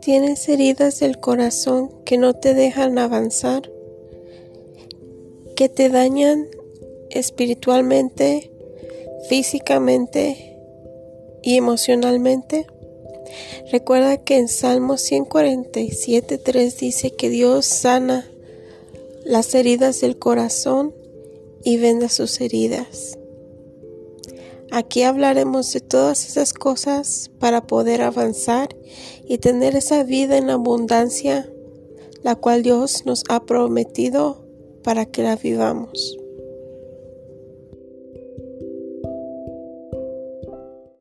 [0.00, 3.70] ¿Tienes heridas del corazón que no te dejan avanzar?
[5.54, 6.48] ¿Que te dañan
[7.10, 8.50] espiritualmente,
[9.28, 10.56] físicamente
[11.42, 12.66] y emocionalmente?
[13.70, 18.28] Recuerda que en Salmo 147.3 dice que Dios sana
[19.24, 20.92] las heridas del corazón
[21.64, 23.18] y venda sus heridas.
[24.74, 28.74] Aquí hablaremos de todas esas cosas para poder avanzar
[29.28, 31.46] y tener esa vida en abundancia,
[32.22, 34.46] la cual Dios nos ha prometido
[34.82, 36.16] para que la vivamos.